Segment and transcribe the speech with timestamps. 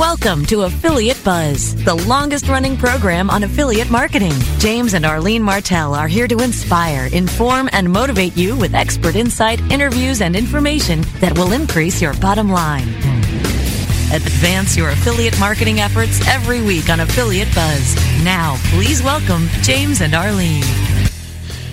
[0.00, 4.32] Welcome to Affiliate Buzz, the longest running program on affiliate marketing.
[4.56, 9.60] James and Arlene Martell are here to inspire, inform, and motivate you with expert insight,
[9.70, 12.88] interviews, and information that will increase your bottom line.
[14.10, 17.94] Advance your affiliate marketing efforts every week on Affiliate Buzz.
[18.24, 20.64] Now, please welcome James and Arlene.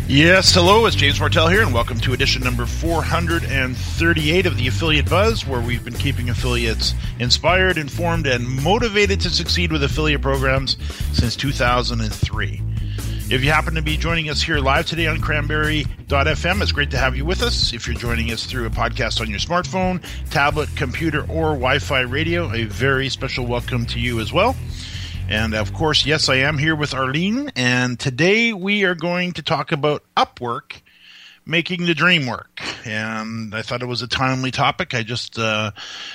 [0.09, 5.09] Yes, hello, it's James Martell here, and welcome to edition number 438 of the Affiliate
[5.09, 10.77] Buzz, where we've been keeping affiliates inspired, informed, and motivated to succeed with affiliate programs
[11.11, 12.61] since 2003.
[13.29, 16.97] If you happen to be joining us here live today on cranberry.fm, it's great to
[16.97, 17.73] have you with us.
[17.73, 21.99] If you're joining us through a podcast on your smartphone, tablet, computer, or Wi Fi
[21.99, 24.55] radio, a very special welcome to you as well.
[25.29, 29.41] And of course, yes, I am here with Arlene, and today we are going to
[29.41, 30.81] talk about Upwork
[31.45, 32.61] making the dream work.
[32.85, 34.93] And I thought it was a timely topic.
[34.93, 35.71] I just uh,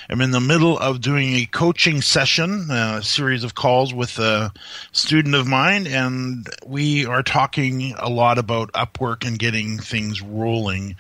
[0.08, 4.52] am in the middle of doing a coaching session, a series of calls with a
[4.92, 10.96] student of mine, and we are talking a lot about Upwork and getting things rolling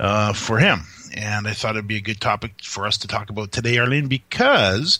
[0.00, 0.82] uh, for him.
[1.14, 4.08] And I thought it'd be a good topic for us to talk about today, Arlene,
[4.08, 4.98] because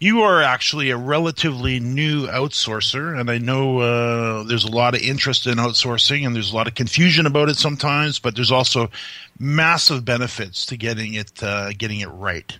[0.00, 5.02] you are actually a relatively new outsourcer, and I know uh, there's a lot of
[5.02, 8.18] interest in outsourcing, and there's a lot of confusion about it sometimes.
[8.18, 8.90] But there's also
[9.38, 12.58] massive benefits to getting it uh, getting it right.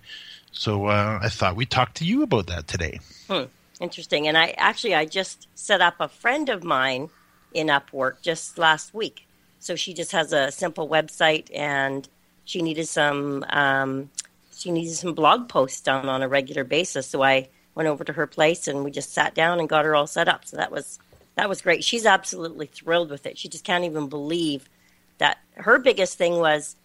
[0.51, 2.99] So uh, I thought we'd talk to you about that today.
[3.29, 3.43] Hmm.
[3.79, 4.27] Interesting.
[4.27, 7.09] And I actually I just set up a friend of mine
[7.53, 9.25] in Upwork just last week.
[9.59, 12.07] So she just has a simple website, and
[12.49, 14.09] she needed some um,
[14.57, 17.05] she needed some blog posts done on a regular basis.
[17.05, 19.95] So I went over to her place and we just sat down and got her
[19.95, 20.45] all set up.
[20.45, 20.97] So that was
[21.35, 21.83] that was great.
[21.83, 23.37] She's absolutely thrilled with it.
[23.37, 24.67] She just can't even believe
[25.19, 26.75] that her biggest thing was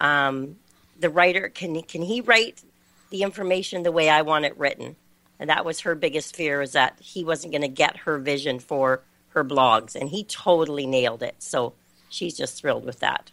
[0.00, 0.56] um,
[0.98, 2.62] the writer can can he write
[3.10, 4.96] the information the way I want it written,
[5.38, 8.58] and that was her biggest fear is that he wasn't going to get her vision
[8.58, 9.02] for
[9.34, 11.34] her blogs, and he totally nailed it.
[11.40, 11.74] So
[12.14, 13.30] she's just thrilled with that.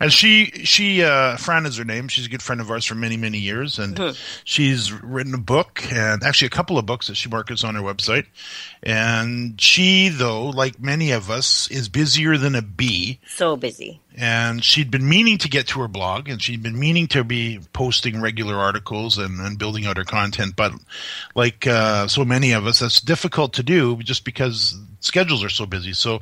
[0.00, 2.08] And she, she, uh, Fran is her name.
[2.08, 4.16] She's a good friend of ours for many, many years, and mm-hmm.
[4.44, 7.82] she's written a book and actually a couple of books that she markets on her
[7.82, 8.26] website.
[8.82, 13.20] And she, though, like many of us, is busier than a bee.
[13.26, 14.00] So busy.
[14.16, 17.60] And she'd been meaning to get to her blog, and she'd been meaning to be
[17.72, 20.54] posting regular articles and, and building out her content.
[20.56, 20.72] But
[21.34, 25.66] like uh, so many of us, that's difficult to do just because schedules are so
[25.66, 25.92] busy.
[25.92, 26.20] So,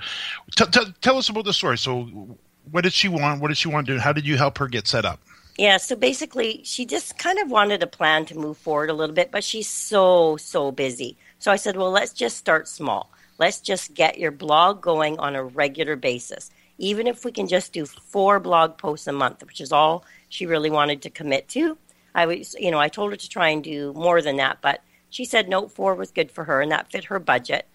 [0.57, 1.79] t- t- tell us about the story.
[1.79, 2.37] So
[2.71, 3.41] what did she want?
[3.41, 3.99] What did she want to do?
[3.99, 5.21] How did you help her get set up?
[5.57, 9.15] Yeah, so basically, she just kind of wanted a plan to move forward a little
[9.15, 11.19] bit, but she's so, so busy.
[11.39, 13.11] So I said, well, let's just start small.
[13.39, 16.51] Let's just get your blog going on a regular basis.
[16.79, 20.47] Even if we can just do four blog posts a month, which is all she
[20.47, 21.77] really wanted to commit to.
[22.15, 24.81] I was, you know, I told her to try and do more than that, but
[25.11, 27.67] she said no, four was good for her, and that fit her budget.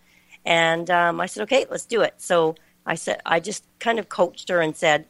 [0.46, 2.14] And um, I said, okay, let's do it.
[2.18, 5.08] So I said I just kind of coached her and said,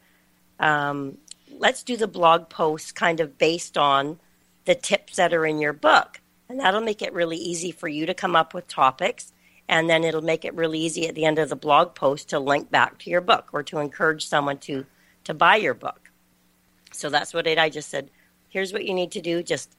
[0.58, 1.18] um,
[1.58, 4.18] let's do the blog post kind of based on
[4.64, 8.06] the tips that are in your book, and that'll make it really easy for you
[8.06, 9.32] to come up with topics,
[9.68, 12.38] and then it'll make it really easy at the end of the blog post to
[12.38, 14.84] link back to your book or to encourage someone to
[15.24, 16.10] to buy your book.
[16.92, 17.58] So that's what it.
[17.58, 18.10] I just said,
[18.48, 19.42] here's what you need to do.
[19.42, 19.76] Just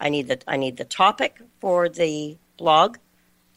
[0.00, 2.96] I need the I need the topic for the blog,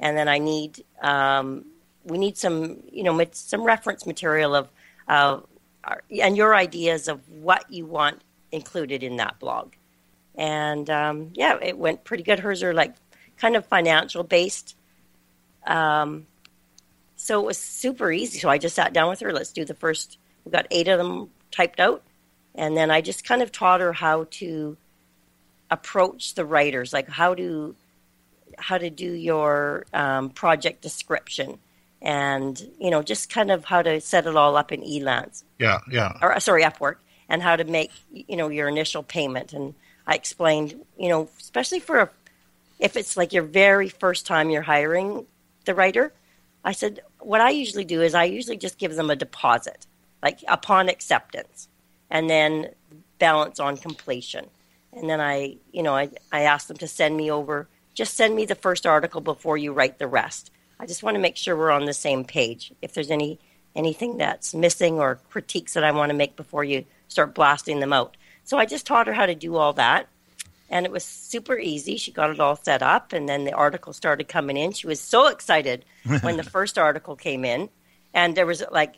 [0.04, 1.66] and then I need um,
[2.04, 4.68] we need some, you know, some reference material of,
[5.08, 5.40] uh,
[6.22, 8.22] and your ideas of what you want
[8.52, 9.72] included in that blog.
[10.36, 12.40] And um, yeah, it went pretty good.
[12.40, 12.94] Hers are like
[13.38, 14.76] kind of financial based.
[15.66, 16.28] Um,
[17.16, 18.40] so it was super easy.
[18.40, 19.32] So I just sat down with her.
[19.32, 20.18] Let's do the first.
[20.44, 22.04] We got eight of them typed out,
[22.56, 24.76] and then I just kind of taught her how to
[25.72, 27.74] approach the writers, like how to
[28.58, 31.60] how to do your um, project description,
[32.02, 35.44] and you know just kind of how to set it all up in Elance.
[35.60, 36.18] Yeah, yeah.
[36.22, 36.96] Or sorry, Upwork,
[37.30, 39.54] and how to make you know your initial payment.
[39.54, 39.74] And
[40.08, 42.10] I explained, you know, especially for a,
[42.80, 45.26] if it's like your very first time you're hiring
[45.66, 46.14] the writer,
[46.64, 49.86] I said what I usually do is I usually just give them a deposit,
[50.22, 51.68] like upon acceptance,
[52.10, 52.70] and then
[53.20, 54.46] balance on completion.
[54.92, 58.36] And then I, you know, I, I asked them to send me over, just send
[58.36, 60.52] me the first article before you write the rest.
[60.80, 62.74] I just want to make sure we're on the same page.
[62.82, 63.40] If there's any
[63.76, 67.94] anything that's missing or critiques that I want to make before you start blasting them
[67.94, 68.16] out.
[68.44, 70.08] So I just taught her how to do all that.
[70.70, 71.98] And it was super easy.
[71.98, 74.72] She got it all set up, and then the article started coming in.
[74.72, 75.86] She was so excited
[76.22, 77.70] when the first article came in.
[78.14, 78.96] And there was like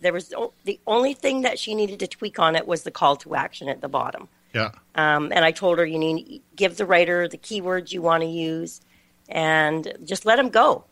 [0.00, 0.34] there was
[0.64, 3.68] the only thing that she needed to tweak on it was the call to action
[3.68, 4.28] at the bottom.
[4.52, 4.70] Yeah.
[4.94, 8.28] Um, and I told her you need give the writer the keywords you want to
[8.28, 8.80] use,
[9.28, 10.84] and just let them go.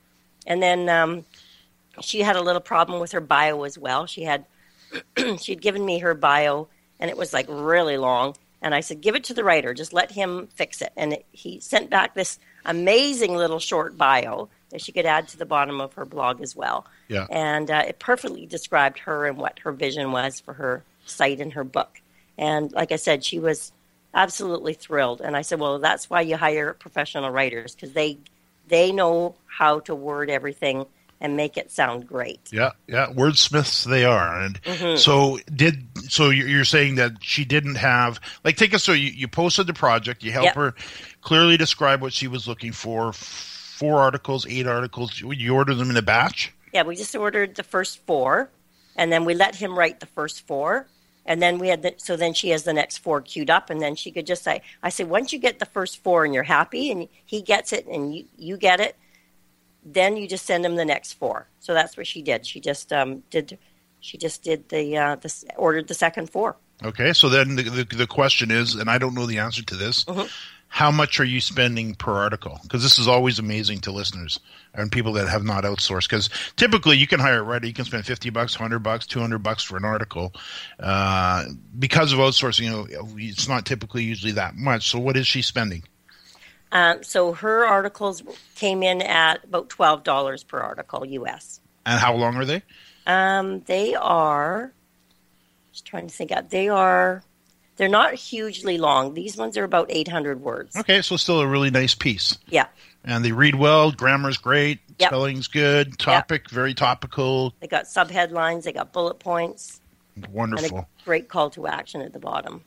[0.47, 1.25] And then um,
[2.01, 4.07] she had a little problem with her bio as well.
[4.07, 4.47] She had
[5.39, 6.69] she'd given me her bio,
[6.99, 8.35] and it was like really long.
[8.63, 9.73] And I said, give it to the writer.
[9.73, 10.93] Just let him fix it.
[10.97, 15.39] And it, he sent back this amazing little short bio that she could add to
[15.39, 16.87] the bottom of her blog as well.
[17.09, 17.27] Yeah.
[17.31, 21.55] And uh, it perfectly described her and what her vision was for her site and
[21.55, 22.01] her book.
[22.41, 23.71] And like I said, she was
[24.15, 25.21] absolutely thrilled.
[25.21, 28.19] And I said, well, that's why you hire professional writers because they
[28.67, 30.87] they know how to word everything
[31.21, 32.41] and make it sound great.
[32.51, 34.41] Yeah, yeah, wordsmiths they are.
[34.41, 34.97] And mm-hmm.
[34.97, 39.29] so did so you're saying that she didn't have like take us so you, you
[39.29, 40.55] posted the project, you help yep.
[40.55, 40.75] her
[41.21, 45.21] clearly describe what she was looking for four articles, eight articles.
[45.21, 46.55] You order them in a batch?
[46.73, 48.49] Yeah, we just ordered the first four,
[48.97, 50.87] and then we let him write the first four.
[51.31, 53.81] And then we had the, so then she has the next four queued up, and
[53.81, 56.43] then she could just say, I say, once you get the first four and you're
[56.43, 58.97] happy and he gets it and you, you get it,
[59.85, 61.47] then you just send him the next four.
[61.61, 62.45] So that's what she did.
[62.45, 63.59] She just um, did,
[64.01, 66.57] she just did the, uh, the ordered the second four.
[66.83, 69.77] Okay, so then the, the, the question is, and I don't know the answer to
[69.77, 70.05] this.
[70.07, 70.27] Mm-hmm
[70.73, 72.61] how much are you spending per article?
[72.63, 74.39] Because this is always amazing to listeners
[74.73, 76.09] and people that have not outsourced.
[76.09, 79.19] Because typically you can hire a writer, you can spend fifty bucks, hundred bucks, two
[79.19, 80.33] hundred bucks for an article.
[80.79, 81.47] Uh,
[81.77, 82.87] because of outsourcing, you know,
[83.17, 84.89] it's not typically usually that much.
[84.89, 85.83] So what is she spending?
[86.71, 88.23] Um, so her articles
[88.55, 91.61] came in at about twelve dollars per article, US.
[91.85, 92.63] And how long are they?
[93.09, 94.73] Um, they are.
[95.73, 96.31] Just trying to think.
[96.31, 96.51] Out.
[96.51, 97.25] They are
[97.81, 99.15] they're not hugely long.
[99.15, 100.77] These ones are about 800 words.
[100.77, 102.37] Okay, so still a really nice piece.
[102.47, 102.67] Yeah.
[103.07, 105.09] And they read well, grammar's great, yep.
[105.09, 106.51] spelling's good, topic yep.
[106.51, 107.55] very topical.
[107.59, 109.81] They got subheadlines, they got bullet points.
[110.31, 110.87] Wonderful.
[111.07, 112.63] great call to action at the bottom.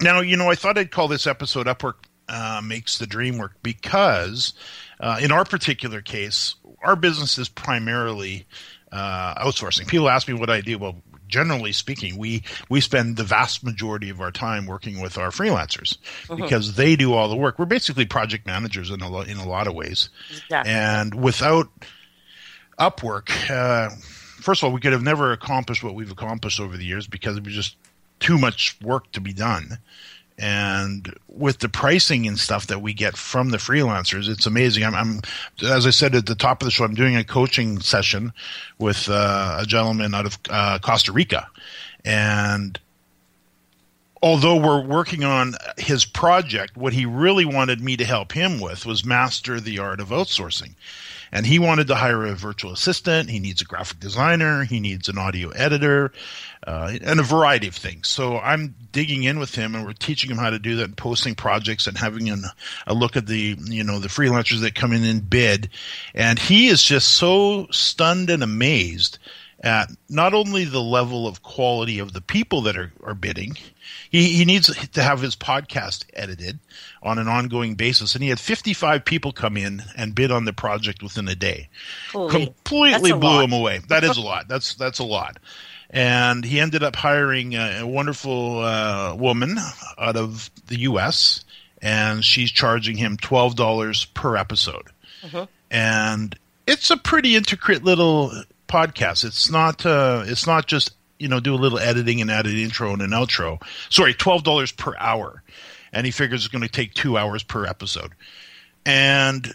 [0.00, 3.56] Now, you know, I thought I'd call this episode Upwork uh, Makes the Dream Work
[3.62, 4.54] because
[5.00, 8.46] uh, in our particular case, our business is primarily
[8.90, 9.86] uh, outsourcing.
[9.86, 10.78] People ask me what I do.
[10.78, 10.96] Well,
[11.36, 15.98] generally speaking, we we spend the vast majority of our time working with our freelancers
[15.98, 16.36] mm-hmm.
[16.36, 17.58] because they do all the work.
[17.58, 20.72] We're basically project managers in a lo- in a lot of ways, exactly.
[20.72, 21.68] and without
[22.78, 23.90] Upwork, uh,
[24.40, 27.36] first of all, we could have never accomplished what we've accomplished over the years because
[27.36, 27.76] it was just
[28.18, 29.78] too much work to be done.
[30.38, 34.84] And with the pricing and stuff that we get from the freelancers, it's amazing.
[34.84, 35.20] I'm, I'm
[35.62, 38.32] as I said at the top of the show, I'm doing a coaching session
[38.78, 41.48] with uh, a gentleman out of uh, Costa Rica,
[42.04, 42.78] and
[44.22, 48.84] although we're working on his project, what he really wanted me to help him with
[48.84, 50.74] was master the art of outsourcing
[51.32, 53.30] and he wanted to hire a virtual assistant.
[53.30, 54.64] He needs a graphic designer.
[54.64, 56.12] He needs an audio editor,
[56.66, 58.08] uh, and a variety of things.
[58.08, 60.96] So I'm digging in with him, and we're teaching him how to do that, and
[60.96, 62.44] posting projects, and having an,
[62.86, 65.70] a look at the you know the freelancers that come in and bid.
[66.14, 69.18] And he is just so stunned and amazed
[69.60, 73.56] at not only the level of quality of the people that are, are bidding,
[74.10, 76.58] he, he needs to have his podcast edited
[77.02, 78.14] on an ongoing basis.
[78.14, 81.68] And he had 55 people come in and bid on the project within a day.
[82.12, 83.44] Holy, Completely blew lot.
[83.44, 83.80] him away.
[83.88, 84.46] That is a lot.
[84.48, 85.38] That's, that's a lot.
[85.88, 89.56] And he ended up hiring a, a wonderful uh, woman
[89.98, 91.44] out of the U.S.,
[91.80, 94.88] and she's charging him $12 per episode.
[95.22, 95.44] Mm-hmm.
[95.70, 96.36] And
[96.66, 98.32] it's a pretty intricate little
[98.68, 99.24] podcast.
[99.24, 102.56] It's not uh, it's not just you know do a little editing and add an
[102.56, 103.62] intro and an outro.
[103.90, 105.42] Sorry, twelve dollars per hour,
[105.92, 108.12] and he figures it's going to take two hours per episode.
[108.84, 109.54] And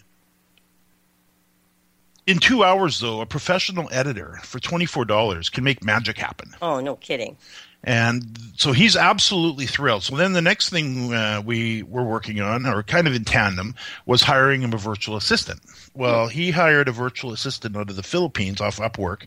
[2.27, 6.53] in two hours, though, a professional editor for twenty four dollars can make magic happen.
[6.61, 7.37] Oh, no kidding!
[7.83, 10.03] And so he's absolutely thrilled.
[10.03, 13.73] So then the next thing uh, we were working on, or kind of in tandem,
[14.05, 15.61] was hiring him a virtual assistant.
[15.95, 19.23] Well, he hired a virtual assistant out of the Philippines off Upwork,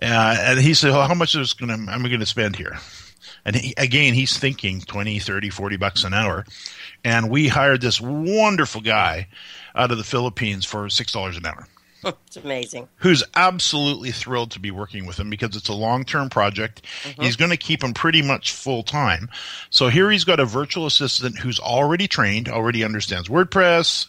[0.00, 2.78] uh, and he said, well, "How much is to am I going to spend here?"
[3.44, 6.44] And he, again, he's thinking 20, 30, 40 bucks an hour.
[7.04, 9.28] And we hired this wonderful guy
[9.74, 11.66] out of the Philippines for $6 an hour.
[12.26, 12.88] It's amazing.
[12.96, 16.82] Who's absolutely thrilled to be working with him because it's a long term project.
[17.02, 17.22] Mm-hmm.
[17.22, 19.28] He's going to keep him pretty much full time.
[19.70, 24.06] So here he's got a virtual assistant who's already trained, already understands WordPress,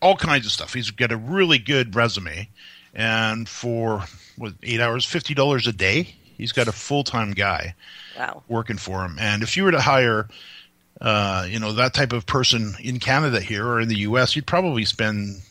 [0.00, 0.72] all kinds of stuff.
[0.72, 2.48] He's got a really good resume.
[2.94, 4.04] And for
[4.36, 7.74] what, eight hours, $50 a day, he's got a full time guy
[8.16, 8.42] wow.
[8.48, 9.16] working for him.
[9.18, 10.28] And if you were to hire,
[11.00, 14.46] uh, you know, that type of person in Canada here or in the U.S., you'd
[14.46, 15.42] probably spend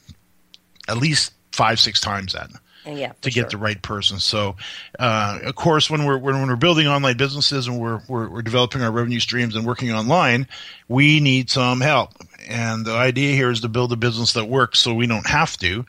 [0.87, 2.49] at least five, six times that.
[2.85, 3.49] Yeah, to get sure.
[3.51, 4.19] the right person.
[4.19, 4.57] So,
[4.99, 8.81] uh, of course, when we're when we're building online businesses and we're, we're, we're developing
[8.81, 10.49] our revenue streams and working online,
[10.89, 12.11] we need some help.
[12.45, 15.55] And the idea here is to build a business that works, so we don't have
[15.59, 15.85] to.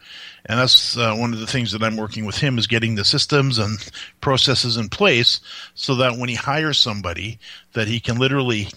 [0.46, 3.04] And that's uh, one of the things that I'm working with him is getting the
[3.04, 3.76] systems and
[4.20, 5.40] processes in place
[5.74, 7.40] so that when he hires somebody,
[7.72, 8.68] that he can literally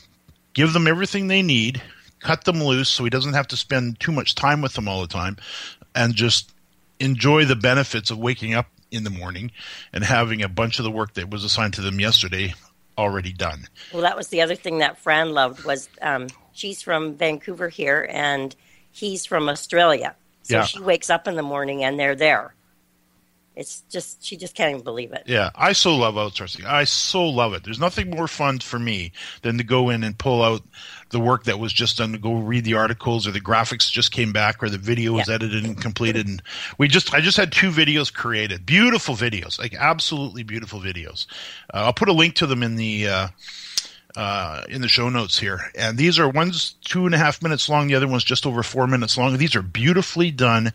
[0.56, 1.84] give them everything they need,
[2.22, 5.02] cut them loose, so he doesn't have to spend too much time with them all
[5.02, 5.38] the time,
[5.94, 6.52] and just
[7.00, 9.52] enjoy the benefits of waking up in the morning
[9.94, 12.54] and having a bunch of the work that was assigned to them yesterday
[12.98, 13.68] already done.
[13.94, 18.08] Well, that was the other thing that Fran loved was um, she's from Vancouver here
[18.12, 18.56] and
[18.92, 20.16] he's from Australia.
[20.44, 20.64] So Yeah.
[20.64, 22.56] she wakes up in the morning and they're there.
[23.56, 25.24] It's just she just can't even believe it.
[25.26, 26.66] Yeah, I so love outsourcing.
[26.66, 27.64] I so love it.
[27.64, 29.12] There's nothing more fun for me
[29.42, 30.62] than to go in and pull out
[31.10, 34.12] the work that was just done to go read the articles or the graphics just
[34.12, 35.36] came back or the video was Yeah.
[35.36, 36.42] edited and completed and
[36.78, 38.66] we just I just had two videos created.
[38.66, 39.58] Beautiful videos.
[39.60, 41.26] Like absolutely beautiful videos.
[41.74, 43.28] Uh, I'll put a link to them in the uh
[44.16, 45.60] uh, in the show notes here.
[45.76, 48.64] And these are one's two and a half minutes long, the other one's just over
[48.64, 49.38] four minutes long.
[49.38, 50.74] These are beautifully done,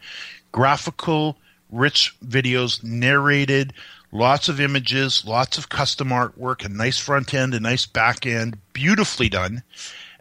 [0.53, 1.37] graphical,
[1.71, 3.73] rich videos, narrated,
[4.13, 8.59] lots of images, lots of custom artwork, a nice front end, a nice back end,
[8.75, 9.63] beautifully done.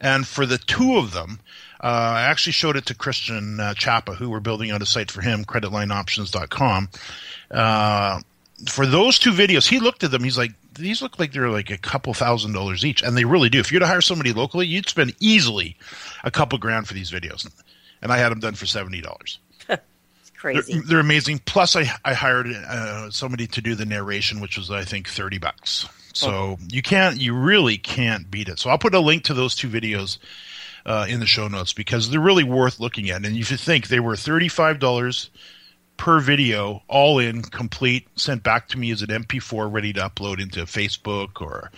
[0.02, 1.40] And for the two of them,
[1.80, 5.12] uh, I actually showed it to Christian uh, Chapa, who we're building out a site
[5.12, 6.90] for him, creditlineoptions.com.
[7.52, 8.20] Uh,
[8.68, 10.24] for those two videos, he looked at them.
[10.24, 13.50] He's like, these look like they're like a couple thousand dollars each, and they really
[13.50, 13.60] do.
[13.60, 15.78] If you're to hire somebody locally, you'd spend easily
[16.24, 17.50] a couple grand for these videos,
[18.02, 19.40] and I had them done for seventy dollars.
[20.38, 20.74] Crazy.
[20.74, 21.42] They're, they're amazing.
[21.46, 25.40] Plus, I I hired uh, somebody to do the narration, which was I think thirty
[25.40, 25.88] bucks.
[26.14, 28.60] So you can't, you really can't beat it.
[28.60, 30.18] So I'll put a link to those two videos
[30.86, 33.26] uh, in the show notes because they're really worth looking at.
[33.26, 35.30] And if you think they were thirty five dollars
[36.02, 40.42] per video, all in, complete, sent back to me as an MP4, ready to upload
[40.42, 41.70] into Facebook or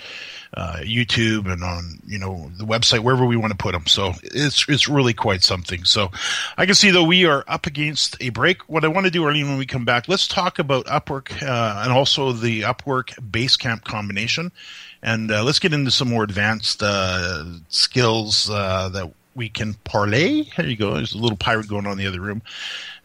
[0.53, 3.86] uh, YouTube and on you know the website wherever we want to put them.
[3.86, 5.84] So it's it's really quite something.
[5.84, 6.10] So
[6.58, 8.62] I can see though we are up against a break.
[8.70, 11.82] What I want to do, Arlene, when we come back, let's talk about Upwork uh,
[11.84, 14.53] and also the Upwork Basecamp combination,
[15.01, 20.44] and uh, let's get into some more advanced uh, skills uh, that we can parlay.
[20.56, 20.96] There you go.
[20.96, 22.42] There's a little pirate going on in the other room,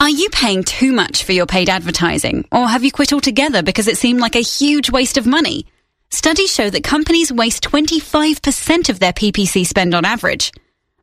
[0.00, 2.46] Are you paying too much for your paid advertising?
[2.52, 5.66] Or have you quit altogether because it seemed like a huge waste of money?
[6.12, 10.52] Studies show that companies waste 25% of their PPC spend on average.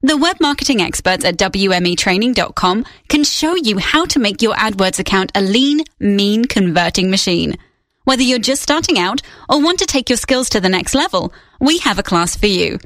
[0.02, 5.32] The web marketing experts at WMEtraining.com can show you how to make your AdWords account
[5.34, 7.58] a lean, mean converting machine.
[8.04, 11.34] Whether you're just starting out or want to take your skills to the next level,
[11.60, 12.78] we have a class for you.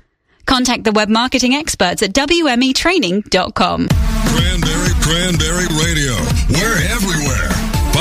[0.45, 3.87] Contact the web marketing experts at WMEtraining.com.
[3.89, 6.15] Cranberry, Cranberry Radio.
[6.49, 7.50] We're everywhere.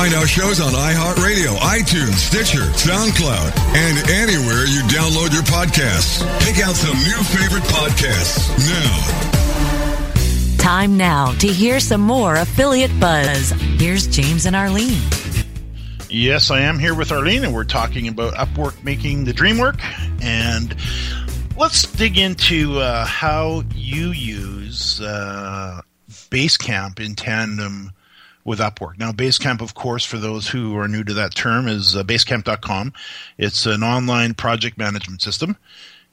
[0.01, 6.23] Find our shows on iHeartRadio, iTunes, Stitcher, SoundCloud, and anywhere you download your podcasts.
[6.41, 10.57] Pick out some new favorite podcasts now.
[10.57, 13.51] Time now to hear some more affiliate buzz.
[13.51, 15.03] Here's James and Arlene.
[16.09, 19.83] Yes, I am here with Arlene, and we're talking about Upwork making the dream work.
[20.23, 20.75] And
[21.59, 25.83] let's dig into uh, how you use uh,
[26.31, 27.93] Basecamp in tandem
[28.45, 28.99] with Upwork.
[28.99, 32.93] Now, Basecamp, of course, for those who are new to that term, is uh, basecamp.com.
[33.39, 35.57] It's an online project management system.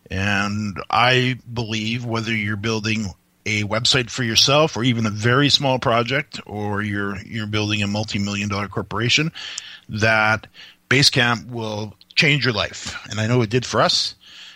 [0.10, 3.08] And I believe whether you're building
[3.46, 7.88] a website for yourself or even a very small project or you're you're building a
[7.88, 9.32] multi-million dollar corporation
[9.88, 10.48] that
[10.90, 12.98] Basecamp will change your life.
[13.10, 14.16] And I know it did for us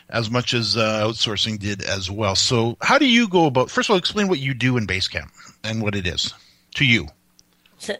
[0.10, 2.36] as much as uh, outsourcing did as well.
[2.36, 3.72] So, how do you go about?
[3.72, 5.30] First of all, explain what you do in Basecamp
[5.64, 6.34] and what it is
[6.76, 7.08] to you.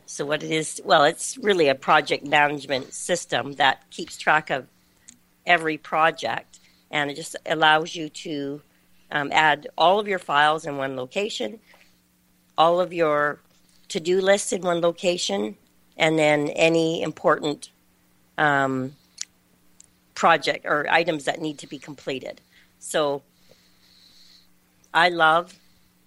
[0.06, 0.80] So, what it is?
[0.86, 4.68] Well, it's really a project management system that keeps track of
[5.48, 6.60] every project,
[6.92, 8.62] and it just allows you to
[9.12, 11.60] um, add all of your files in one location,
[12.60, 13.40] all of your
[13.88, 15.58] to-do lists in one location,
[15.98, 17.72] and then any important
[18.38, 18.96] um,
[20.14, 22.40] project or items that need to be completed.
[22.78, 23.24] So
[24.94, 25.58] I love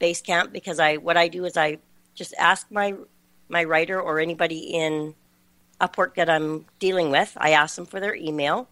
[0.01, 1.79] Basecamp because I what I do is I
[2.15, 2.95] just ask my
[3.49, 5.15] my writer or anybody in
[5.81, 7.37] Upwork that I'm dealing with.
[7.37, 8.69] I ask them for their email.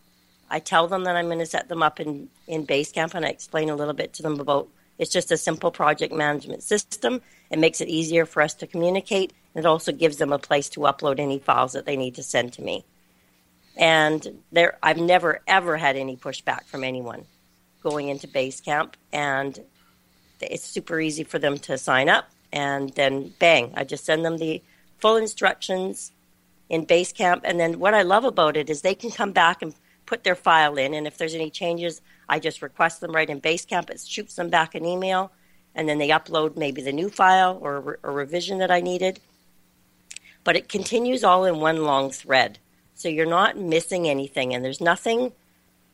[0.48, 3.28] I tell them that I'm going to set them up in in Basecamp, and I
[3.28, 4.68] explain a little bit to them about.
[4.98, 7.22] It's just a simple project management system.
[7.50, 9.32] It makes it easier for us to communicate.
[9.54, 12.52] It also gives them a place to upload any files that they need to send
[12.54, 12.84] to me.
[13.76, 17.24] And there, I've never ever had any pushback from anyone
[17.82, 19.58] going into Basecamp, and
[20.40, 22.30] it's super easy for them to sign up.
[22.52, 23.72] And then, bang!
[23.74, 24.62] I just send them the
[24.98, 26.12] full instructions
[26.68, 27.40] in Basecamp.
[27.44, 29.74] And then, what I love about it is they can come back and
[30.06, 33.40] put their file in, and if there's any changes, I just request them right in
[33.40, 33.88] Basecamp.
[33.90, 35.32] It shoots them back an email,
[35.74, 39.20] and then they upload maybe the new file or a revision that I needed.
[40.44, 42.58] But it continues all in one long thread.
[42.94, 45.32] So you're not missing anything, and there's nothing,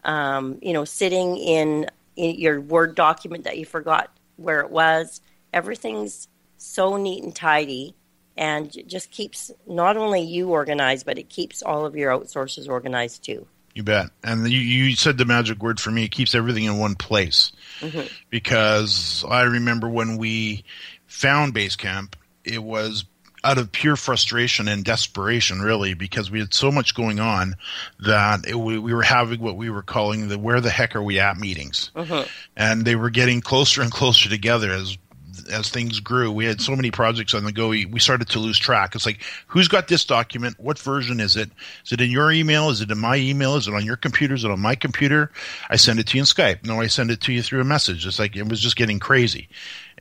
[0.05, 5.21] um, you know, sitting in, in your Word document that you forgot where it was.
[5.53, 7.95] Everything's so neat and tidy,
[8.37, 13.25] and just keeps not only you organized, but it keeps all of your outsources organized
[13.25, 13.47] too.
[13.75, 14.11] You bet.
[14.25, 16.05] And you, you said the magic word for me.
[16.05, 17.53] It keeps everything in one place.
[17.81, 18.09] Mm-hmm.
[18.29, 20.65] Because I remember when we
[21.07, 23.05] found Basecamp, it was
[23.45, 27.55] out of pure frustration and desperation, really, because we had so much going on
[28.01, 31.03] that it, we, we, were having what we were calling the "Where the heck are
[31.03, 32.25] we at?" meetings, uh-huh.
[32.57, 34.99] and they were getting closer and closer together as
[35.49, 36.31] as things grew.
[36.31, 37.69] We had so many projects on the go.
[37.69, 38.95] We, we started to lose track.
[38.95, 40.59] It's like, who's got this document?
[40.59, 41.51] What version is it?
[41.85, 42.71] Is it in your email?
[42.71, 43.57] Is it in my email?
[43.57, 44.35] Is it on your computer?
[44.35, 45.31] Is it on my computer?
[45.69, 46.65] I send it to you in Skype.
[46.65, 48.07] No, I send it to you through a message.
[48.07, 49.49] It's like it was just getting crazy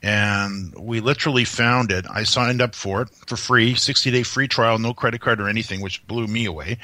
[0.04, 2.06] and we literally found it.
[2.10, 5.50] I signed up for it for free, 60 day free trial, no credit card or
[5.50, 6.78] anything, which blew me away.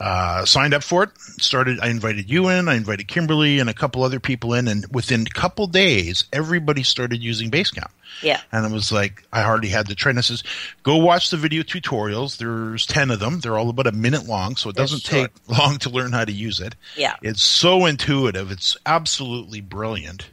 [0.00, 1.10] Uh, signed up for it.
[1.38, 1.78] Started.
[1.80, 2.68] I invited you in.
[2.68, 6.82] I invited Kimberly and a couple other people in, and within a couple days, everybody
[6.82, 7.90] started using Basecamp.
[8.22, 8.40] Yeah.
[8.52, 10.18] And it was like I hardly had the train.
[10.18, 10.42] I says,
[10.82, 12.38] go watch the video tutorials.
[12.38, 13.40] There's ten of them.
[13.40, 16.32] They're all about a minute long, so it doesn't take long to learn how to
[16.32, 16.74] use it.
[16.96, 17.16] Yeah.
[17.22, 18.50] It's so intuitive.
[18.50, 20.30] It's absolutely brilliant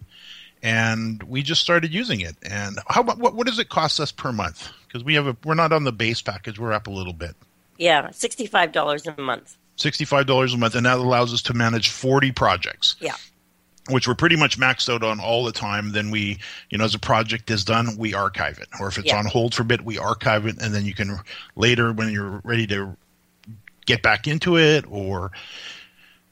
[0.61, 2.35] and we just started using it.
[2.43, 4.69] And how about what, what does it cost us per month?
[4.87, 6.59] Because we have a we're not on the base package.
[6.59, 7.35] We're up a little bit.
[7.77, 9.55] Yeah, sixty five dollars a month.
[9.75, 12.95] Sixty five dollars a month, and that allows us to manage forty projects.
[12.99, 13.15] Yeah.
[13.89, 15.93] Which we're pretty much maxed out on all the time.
[15.93, 18.67] Then we, you know, as a project is done, we archive it.
[18.79, 19.17] Or if it's yeah.
[19.17, 21.17] on hold for a bit, we archive it, and then you can
[21.55, 22.95] later, when you're ready to
[23.87, 25.31] get back into it, or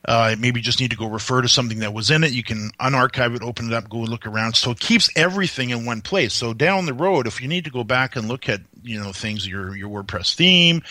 [0.07, 2.31] uh, maybe just need to go refer to something that was in it.
[2.31, 4.55] You can unarchive it, open it up, go and look around.
[4.55, 6.33] So it keeps everything in one place.
[6.33, 9.11] So down the road, if you need to go back and look at you know
[9.11, 10.81] things your your WordPress theme,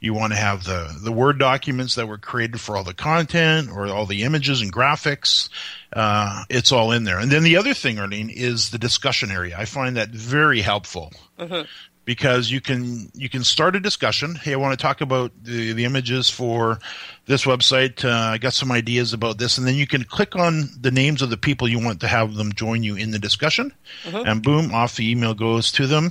[0.00, 3.68] you want to have the the Word documents that were created for all the content
[3.70, 5.50] or all the images and graphics.
[5.92, 7.18] Uh, it's all in there.
[7.18, 9.54] And then the other thing, Arlene, is the discussion area.
[9.58, 11.12] I find that very helpful.
[11.38, 11.68] Mm-hmm
[12.04, 14.34] because you can you can start a discussion.
[14.34, 16.78] Hey, I want to talk about the, the images for
[17.26, 18.04] this website.
[18.04, 21.22] Uh, I got some ideas about this, and then you can click on the names
[21.22, 23.72] of the people you want to have them join you in the discussion,
[24.04, 24.28] mm-hmm.
[24.28, 26.10] and boom, off the email goes to them.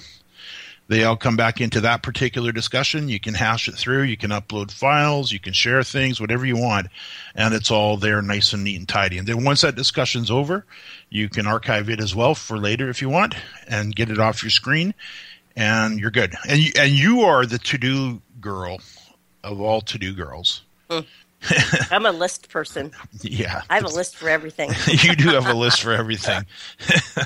[0.87, 3.07] They all come back into that particular discussion.
[3.07, 4.03] You can hash it through.
[4.03, 5.31] You can upload files.
[5.31, 6.87] You can share things, whatever you want,
[7.33, 9.17] and it's all there, nice and neat and tidy.
[9.17, 10.65] And then once that discussion's over,
[11.09, 13.35] you can archive it as well for later if you want,
[13.69, 14.93] and get it off your screen
[15.55, 16.35] and you're good.
[16.47, 18.79] And you, and you are the to do girl
[19.43, 20.61] of all to do girls.
[21.89, 22.91] I'm a list person.
[23.23, 24.71] Yeah, I have a list for everything.
[24.87, 26.45] you do have a list for everything.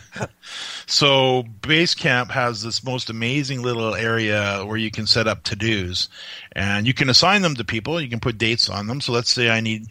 [0.85, 6.09] so Basecamp has this most amazing little area where you can set up to dos,
[6.51, 8.01] and you can assign them to people.
[8.01, 8.99] You can put dates on them.
[8.99, 9.87] So let's say I need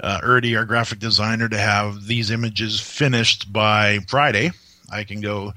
[0.00, 4.52] uh, our graphic designer, to have these images finished by Friday.
[4.90, 5.54] I can go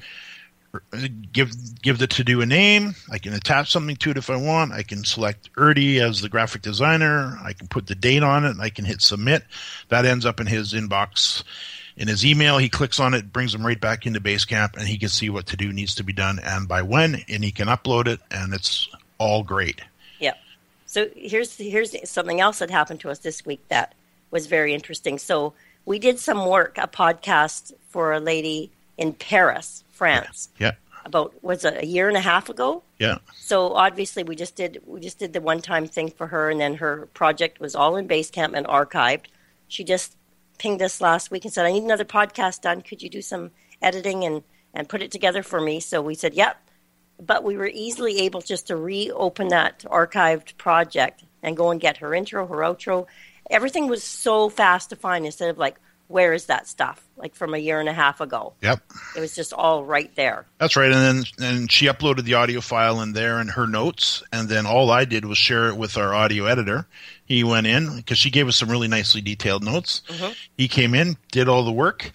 [1.32, 2.96] give give the to do a name.
[3.12, 4.72] I can attach something to it if I want.
[4.72, 7.38] I can select Erdy as the graphic designer.
[7.44, 8.58] I can put the date on it.
[8.60, 9.44] I can hit submit.
[9.90, 11.44] That ends up in his inbox
[11.98, 12.58] in his email.
[12.58, 15.48] He clicks on it, brings him right back into Basecamp, and he can see what
[15.48, 18.54] to do needs to be done and by when, and he can upload it, and
[18.54, 19.82] it's all great.
[20.20, 20.34] Yeah.
[20.86, 23.94] So here's here's something else that happened to us this week that
[24.32, 25.18] was very interesting.
[25.18, 25.54] So
[25.86, 30.50] we did some work, a podcast for a lady in Paris France.
[30.60, 30.74] Yeah.
[31.04, 32.84] About was it a year and a half ago?
[33.00, 33.18] Yeah.
[33.36, 36.62] So obviously we just did we just did the one time thing for her, and
[36.62, 39.26] then her project was all in Basecamp and archived.
[39.68, 40.16] She just
[40.60, 42.82] pinged us last week and said, "I need another podcast done.
[42.82, 43.50] Could you do some
[43.82, 44.44] editing and
[44.76, 46.56] and put it together for me?" So we said, "Yep."
[47.20, 51.98] But we were easily able just to reopen that archived project and go and get
[51.98, 53.08] her intro, her outro.
[53.50, 55.80] Everything was so fast to find instead of like
[56.12, 57.04] where is that stuff?
[57.16, 58.54] Like from a year and a half ago.
[58.62, 58.82] Yep.
[59.16, 60.46] It was just all right there.
[60.60, 60.92] That's right.
[60.92, 64.24] And then and she uploaded the audio file in there and her notes.
[64.32, 66.88] And then all I did was share it with our audio editor.
[67.26, 70.02] He went in because she gave us some really nicely detailed notes.
[70.08, 70.32] Mm-hmm.
[70.58, 72.12] He came in, did all the work.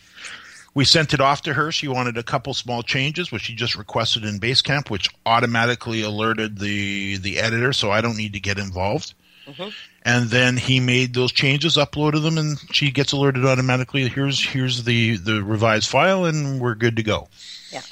[0.74, 1.72] We sent it off to her.
[1.72, 6.58] She wanted a couple small changes, which she just requested in Basecamp, which automatically alerted
[6.58, 9.14] the the editor, so I don't need to get involved.
[9.48, 9.70] Mm-hmm
[10.06, 14.08] and then he made those changes, uploaded them, and she gets alerted automatically.
[14.08, 17.26] Here's here's the the revised file, and we're good to go.
[17.72, 17.82] Yeah,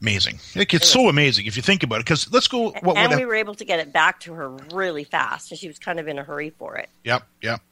[0.00, 0.40] amazing.
[0.54, 2.04] It gets so amazing if you think about it.
[2.04, 2.72] Because let's go.
[2.82, 5.68] What, and we were able to get it back to her really fast, and she
[5.68, 6.90] was kind of in a hurry for it.
[7.04, 7.62] Yep, yep,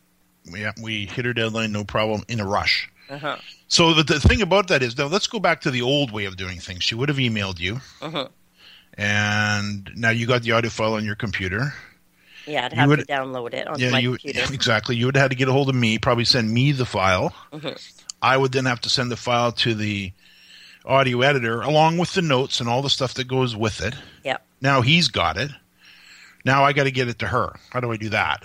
[0.47, 0.79] yep.
[0.83, 2.91] We hit her deadline, no problem, in a rush.
[3.11, 3.37] Uh-huh.
[3.69, 6.25] So the, the thing about that is now let's go back to the old way
[6.25, 6.83] of doing things.
[6.83, 8.29] She would have emailed you, uh-huh.
[8.95, 11.75] and now you got the audio file on your computer.
[12.47, 14.53] Yeah, I'd have would, to download it on yeah, my you, computer.
[14.53, 14.97] Exactly.
[14.97, 17.35] You would have had to get a hold of me, probably send me the file.
[17.53, 17.77] Mm-hmm.
[18.23, 20.13] I would then have to send the file to the
[20.85, 23.95] audio editor along with the notes and all the stuff that goes with it.
[24.25, 24.39] Yeah.
[24.61, 25.51] Now he's got it.
[26.47, 27.57] Now I got to get it to her.
[27.71, 28.41] How do I do that?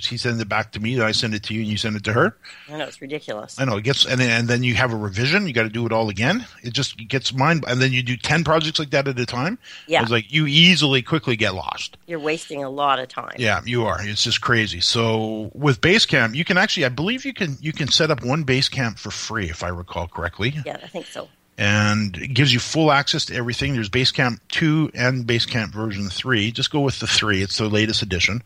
[0.00, 0.94] She sends it back to me.
[0.94, 2.36] Then I send it to you, and you send it to her.
[2.68, 3.58] I know it's ridiculous.
[3.58, 5.46] I know it gets, and then, and then you have a revision.
[5.46, 6.44] You got to do it all again.
[6.62, 9.58] It just gets mine, and then you do ten projects like that at a time.
[9.86, 11.96] Yeah, it's like you easily, quickly get lost.
[12.06, 13.36] You're wasting a lot of time.
[13.38, 14.06] Yeah, you are.
[14.06, 14.80] It's just crazy.
[14.80, 18.44] So with Basecamp, you can actually, I believe you can, you can set up one
[18.44, 20.54] Basecamp for free, if I recall correctly.
[20.66, 23.74] Yeah, I think so and it gives you full access to everything.
[23.74, 26.52] There's Basecamp 2 and Basecamp version 3.
[26.52, 27.42] Just go with the 3.
[27.42, 28.42] It's the latest edition.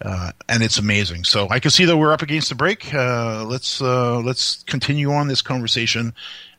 [0.00, 1.24] Uh, and it's amazing.
[1.24, 2.94] So I can see that we're up against the break.
[2.94, 6.14] Uh, let's uh, let's continue on this conversation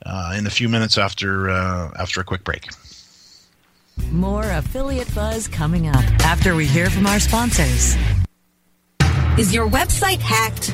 [0.05, 2.67] uh, in a few minutes after uh, after a quick break.
[4.11, 7.95] More affiliate buzz coming up after we hear from our sponsors.
[9.37, 10.73] Is your website hacked?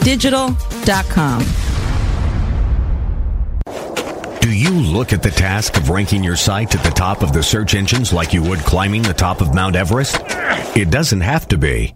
[0.01, 1.45] digital.com.
[4.41, 7.41] Do you look at the task of ranking your site at the top of the
[7.41, 10.17] search engines like you would climbing the top of Mount Everest?
[10.75, 11.95] It doesn't have to be.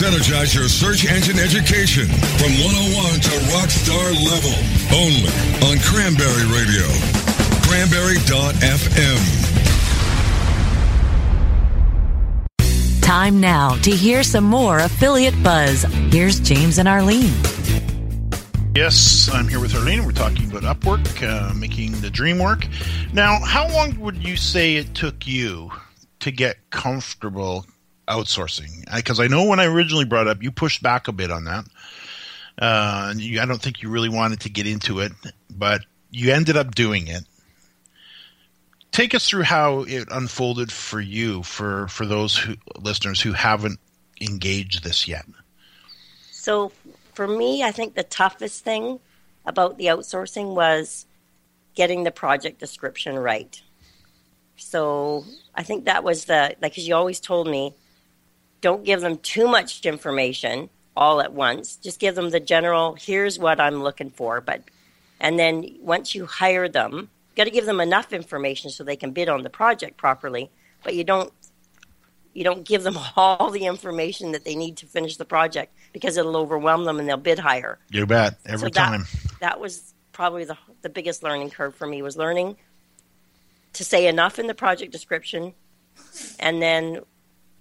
[0.00, 2.06] Synergize your search engine education
[2.36, 4.52] from 101 to rockstar level.
[4.92, 5.32] Only
[5.68, 6.86] on Cranberry Radio.
[7.66, 9.40] Cranberry.fm.
[13.00, 15.84] Time now to hear some more affiliate buzz.
[16.12, 17.32] Here's James and Arlene.
[18.74, 20.04] Yes, I'm here with Arlene.
[20.04, 22.66] We're talking about Upwork, uh, making the dream work.
[23.12, 25.72] Now, how long would you say it took you
[26.20, 27.66] to get comfortable
[28.10, 28.84] outsourcing?
[28.94, 31.44] Because I, I, know when I originally brought up, you pushed back a bit on
[31.44, 31.64] that.
[32.58, 35.12] Uh, you, I don't think you really wanted to get into it,
[35.50, 37.24] but you ended up doing it
[38.92, 43.78] take us through how it unfolded for you for for those who, listeners who haven't
[44.20, 45.24] engaged this yet
[46.30, 46.72] so
[47.14, 48.98] for me i think the toughest thing
[49.46, 51.06] about the outsourcing was
[51.74, 53.62] getting the project description right
[54.56, 57.72] so i think that was the like because you always told me
[58.60, 63.38] don't give them too much information all at once just give them the general here's
[63.38, 64.62] what i'm looking for but
[65.20, 68.96] and then once you hire them you got to give them enough information so they
[68.96, 70.50] can bid on the project properly,
[70.82, 71.32] but you don't
[72.32, 76.16] you don't give them all the information that they need to finish the project because
[76.16, 77.78] it'll overwhelm them and they'll bid higher.
[77.90, 79.02] You bet every so time.
[79.02, 82.56] That, that was probably the the biggest learning curve for me was learning
[83.74, 85.54] to say enough in the project description
[86.40, 87.00] and then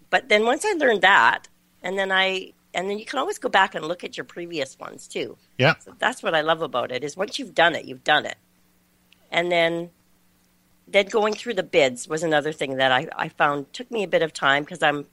[0.10, 1.48] but then once I learned that
[1.84, 4.78] and then I and then you can always go back and look at your previous
[4.78, 5.38] ones too.
[5.58, 5.76] Yeah.
[5.80, 8.38] So that's what I love about it is once you've done it, you've done it
[9.32, 9.90] and then
[10.88, 14.08] then going through the bids was another thing that I, I found took me a
[14.08, 15.06] bit of time because I'm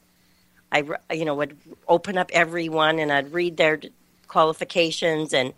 [0.72, 1.56] I you know would
[1.87, 3.80] open up everyone and I'd read their
[4.26, 5.52] qualifications and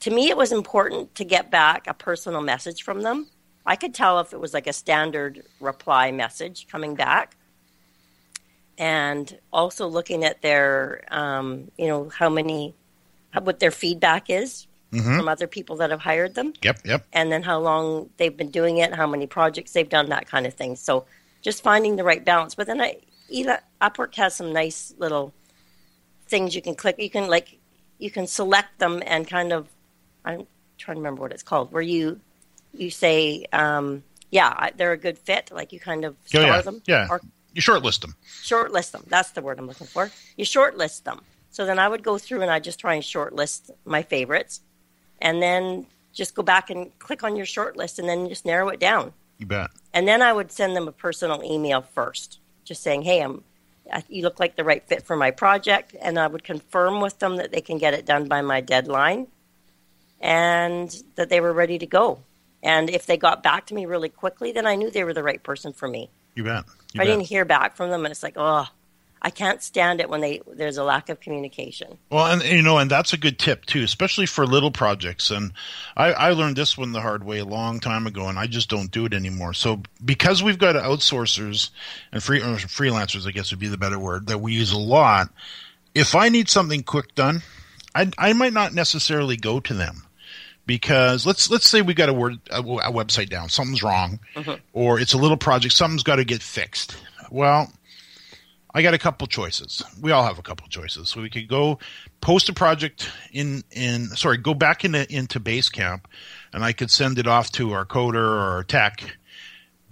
[0.00, 3.28] to me it was important to get back a personal message from them.
[3.64, 7.35] I could tell if it was like a standard reply message coming back
[8.78, 12.74] and also looking at their um, you know how many
[13.42, 15.16] what their feedback is mm-hmm.
[15.16, 16.52] from other people that have hired them.
[16.62, 17.06] Yep, yep.
[17.12, 20.46] And then how long they've been doing it, how many projects they've done, that kind
[20.46, 20.76] of thing.
[20.76, 21.06] So
[21.42, 22.54] just finding the right balance.
[22.54, 25.32] But then I, Eva, Upwork has some nice little
[26.26, 26.96] things you can click.
[26.98, 27.58] You can like
[27.98, 29.68] you can select them and kind of
[30.24, 30.46] I'm
[30.78, 32.20] trying to remember what it's called, where you
[32.72, 35.50] you say, um, yeah, they're a good fit.
[35.52, 36.60] Like you kind of oh, star oh, yeah.
[36.60, 36.82] them.
[36.86, 37.06] Yeah.
[37.10, 37.20] Or,
[37.56, 38.14] you shortlist them.
[38.42, 39.02] Shortlist them.
[39.08, 40.10] That's the word I'm looking for.
[40.36, 41.22] You shortlist them.
[41.50, 44.60] So then I would go through and I just try and shortlist my favorites
[45.22, 48.78] and then just go back and click on your shortlist, and then just narrow it
[48.78, 49.12] down.
[49.38, 49.70] You bet.
[49.94, 53.42] And then I would send them a personal email first, just saying, "Hey, I'm
[54.08, 57.36] you look like the right fit for my project," and I would confirm with them
[57.36, 59.28] that they can get it done by my deadline
[60.20, 62.20] and that they were ready to go.
[62.62, 65.22] And if they got back to me really quickly, then I knew they were the
[65.22, 66.10] right person for me.
[66.34, 66.64] You bet.
[66.96, 67.12] You I bet.
[67.12, 68.68] didn't hear back from them, and it's like, oh,
[69.22, 71.98] I can't stand it when they there's a lack of communication.
[72.10, 75.30] Well, and you know, and that's a good tip too, especially for little projects.
[75.30, 75.52] And
[75.96, 78.68] I, I learned this one the hard way a long time ago, and I just
[78.68, 79.52] don't do it anymore.
[79.54, 81.70] So because we've got outsourcers
[82.12, 85.30] and free freelancers, I guess would be the better word that we use a lot.
[85.94, 87.42] If I need something quick done,
[87.94, 90.05] I I might not necessarily go to them
[90.66, 94.54] because let's let's say we got a word a, a website down, something's wrong, mm-hmm.
[94.72, 96.96] or it's a little project, something's got to get fixed.
[97.30, 97.72] Well,
[98.76, 99.82] I got a couple choices.
[100.02, 101.08] We all have a couple choices.
[101.08, 101.78] So we could go
[102.20, 106.02] post a project in in sorry, go back into into Basecamp,
[106.52, 109.02] and I could send it off to our coder or our tech.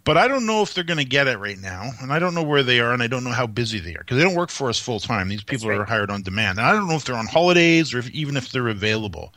[0.04, 2.34] But I don't know if they're going to get it right now, and I don't
[2.34, 4.34] know where they are, and I don't know how busy they are because they don't
[4.34, 5.30] work for us full time.
[5.30, 5.78] These people right.
[5.78, 8.36] are hired on demand, and I don't know if they're on holidays or if, even
[8.36, 9.32] if they're available.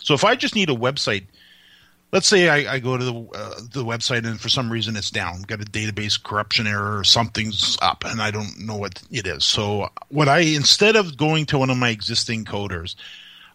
[0.00, 1.26] So if I just need a website
[2.12, 5.10] let's say I, I go to the uh, the website and for some reason it's
[5.10, 9.26] down, got a database corruption error or something's up, and I don't know what it
[9.26, 9.44] is.
[9.44, 12.96] So what I instead of going to one of my existing coders,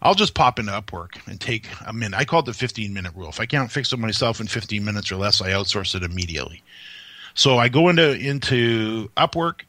[0.02, 2.16] I'll just pop into Upwork and take a minute.
[2.18, 3.28] I call it the 15 minute rule.
[3.28, 6.62] If I can't fix it myself in 15 minutes or less, I outsource it immediately.
[7.34, 9.62] So I go into into Upwork,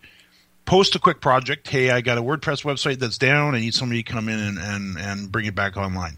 [0.65, 1.67] post a quick project.
[1.67, 3.55] Hey, I got a WordPress website that's down.
[3.55, 6.17] I need somebody to come in and, and, and bring it back online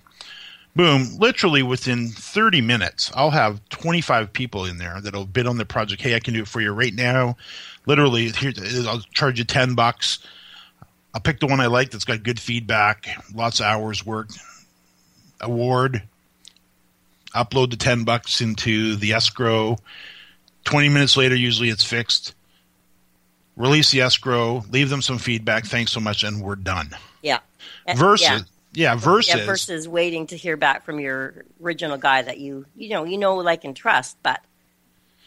[0.75, 5.65] boom, literally within 30 minutes, I'll have 25 people in there that'll bid on the
[5.65, 6.01] project.
[6.01, 7.38] Hey, I can do it for you right now.
[7.86, 8.53] Literally, here,
[8.88, 10.19] I'll charge you 10 bucks.
[11.13, 14.38] I'll pick the one I like that's got good feedback, lots of hours worked.
[15.41, 16.03] Award.
[17.36, 19.77] Upload the 10 bucks into the escrow.
[20.65, 22.36] 20 minutes later, usually it's fixed.
[23.55, 25.65] Release the escrow, leave them some feedback.
[25.65, 26.95] Thanks so much, and we're done.
[27.21, 27.39] Yeah.
[27.95, 28.39] Versus, yeah
[28.73, 32.89] yeah, versus yeah, versus waiting to hear back from your original guy that you you
[32.89, 34.41] know you know like and trust, but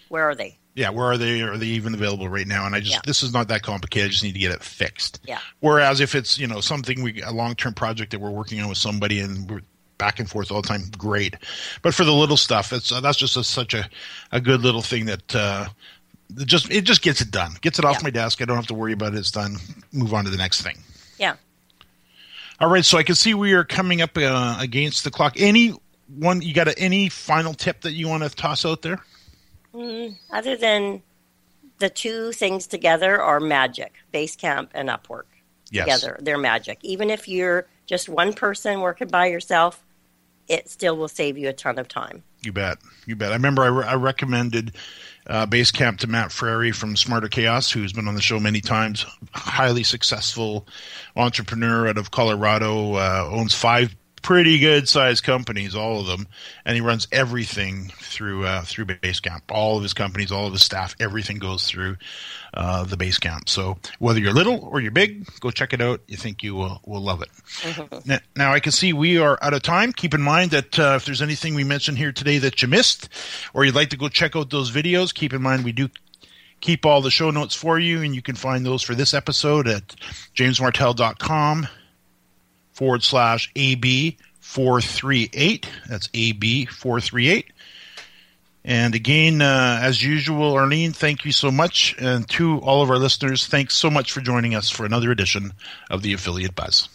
[0.08, 0.58] where are they?
[0.74, 1.42] Yeah, where are they?
[1.42, 2.64] Are they even available right now?
[2.66, 3.00] And I just yeah.
[3.04, 4.06] this is not that complicated.
[4.06, 5.20] I just need to get it fixed.
[5.26, 5.40] Yeah.
[5.60, 8.68] Whereas if it's you know something we a long term project that we're working on
[8.68, 9.62] with somebody and we're
[9.98, 11.36] back and forth all the time, great.
[11.82, 13.88] But for the little stuff, it's uh, that's just a, such a
[14.30, 15.66] a good little thing that uh,
[16.44, 17.56] just it just gets it done.
[17.60, 18.04] Gets it off yeah.
[18.04, 18.40] my desk.
[18.40, 19.18] I don't have to worry about it.
[19.18, 19.56] It's done.
[19.92, 20.78] Move on to the next thing.
[21.18, 21.34] Yeah.
[22.62, 22.84] All right.
[22.84, 25.34] So I can see we are coming up uh, against the clock.
[25.36, 25.74] Any
[26.06, 29.00] one you got a, any final tip that you want to toss out there?
[29.74, 31.02] Mm, other than
[31.78, 33.94] the two things together are magic.
[34.14, 35.24] Basecamp and Upwork
[35.72, 35.84] yes.
[35.86, 36.78] together, they're magic.
[36.82, 39.82] Even if you're just one person working by yourself,
[40.46, 42.22] it still will save you a ton of time.
[42.44, 42.78] You bet.
[43.06, 43.32] You bet.
[43.32, 44.72] I remember I, re- I recommended
[45.26, 49.06] uh, Basecamp to Matt Frary from Smarter Chaos, who's been on the show many times.
[49.32, 50.66] Highly successful
[51.16, 56.26] entrepreneur out of Colorado, uh, owns five pretty good sized companies, all of them,
[56.64, 59.42] and he runs everything through uh, through Basecamp.
[59.50, 61.96] All of his companies, all of his staff, everything goes through
[62.54, 63.48] uh, the Basecamp.
[63.48, 66.00] So whether you're little or you're big, go check it out.
[66.06, 67.28] You think you will will love it.
[67.60, 68.08] Mm-hmm.
[68.08, 69.92] Now, now, I can see we are out of time.
[69.92, 73.08] Keep in mind that uh, if there's anything we mentioned here today that you missed,
[73.52, 75.88] or you'd like to go check out those videos, keep in mind we do
[76.60, 79.66] keep all the show notes for you, and you can find those for this episode
[79.66, 79.96] at
[80.36, 81.66] jamesmartell.com
[82.72, 85.68] forward slash AB 438.
[85.88, 87.46] That's AB 438.
[88.64, 91.96] And again, uh, as usual, Arlene, thank you so much.
[91.98, 95.52] And to all of our listeners, thanks so much for joining us for another edition
[95.90, 96.88] of the Affiliate Buzz.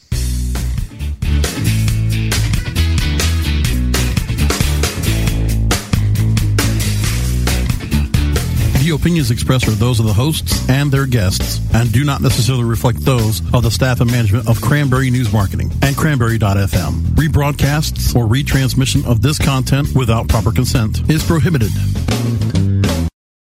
[8.88, 12.63] The opinions expressed are those of the hosts and their guests and do not necessarily
[12.63, 16.93] reflect those of the staff and management of Cranberry News Marketing and Cranberry.fm.
[17.15, 21.69] Rebroadcasts or retransmission of this content without proper consent is prohibited.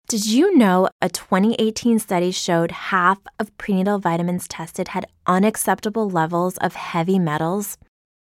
[0.08, 6.58] Did you know a 2018 study showed half of prenatal vitamins tested had unacceptable levels
[6.58, 7.80] of heavy metals?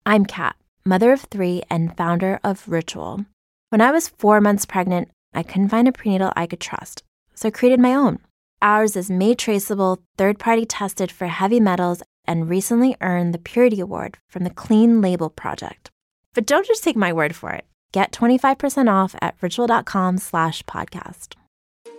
[0.07, 0.55] I'm Kat,
[0.85, 3.27] mother of three and founder of Ritual.
[3.71, 7.03] When I was four months pregnant, I couldn't find a prenatal I could trust
[7.39, 8.19] so I created my own.
[8.61, 13.79] Ours is made traceable, third party tested for heavy metals, and recently earned the Purity
[13.79, 15.91] Award from the Clean Label Project.
[16.35, 17.65] But don't just take my word for it.
[17.93, 21.35] Get 25% off at ritual.com slash podcast.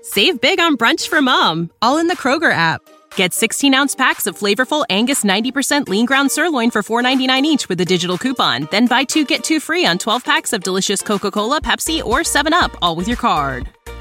[0.01, 2.81] Save big on brunch for mom, all in the Kroger app.
[3.15, 7.79] Get 16 ounce packs of flavorful Angus 90% lean ground sirloin for $4.99 each with
[7.81, 8.67] a digital coupon.
[8.71, 12.19] Then buy two get two free on 12 packs of delicious Coca Cola, Pepsi, or
[12.19, 13.69] 7UP, all with your card.